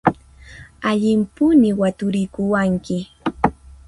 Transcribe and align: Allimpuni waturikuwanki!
Allimpuni 0.89 1.69
waturikuwanki! 1.79 2.99